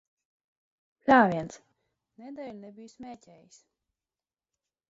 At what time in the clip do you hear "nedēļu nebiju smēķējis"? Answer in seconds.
2.23-3.63